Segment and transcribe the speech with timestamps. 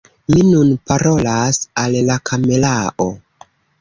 [0.35, 3.09] Mi nun parolas al la kamerao!